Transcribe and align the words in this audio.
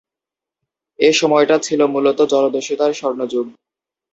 এ 0.99 1.09
সময়টা 1.13 1.55
ছিল 1.59 1.79
মূলত 1.85 2.19
জলদস্যুতার 2.31 2.91
স্বর্ণযুগ। 2.93 3.45